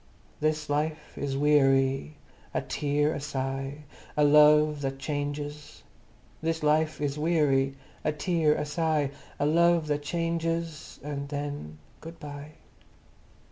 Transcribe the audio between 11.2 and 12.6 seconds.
then... Good bye!